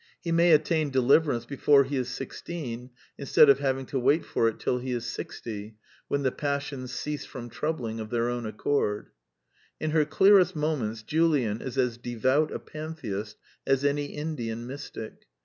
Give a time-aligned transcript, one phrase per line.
[0.19, 4.59] He may attain Deliverance before he is sixteen, instead of having to wait for it
[4.59, 5.77] till he is sixty,
[6.07, 9.11] when the passions cease from troubling of their own accord.
[9.79, 13.37] In her clearest moments Julian is as devout a pantheist
[13.67, 15.27] as any Indian mystic.